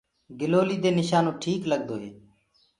گِلوليٚ 0.39 0.81
دي 0.83 0.89
نِشانو 0.99 1.31
ٽيڪ 1.41 1.61
لگدو 1.71 1.95
هي۔ 2.03 2.11